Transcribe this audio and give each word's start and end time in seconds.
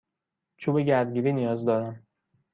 چوب 0.57 0.79
گردگیری 0.79 1.33
نیاز 1.33 1.65
دارم. 1.65 2.05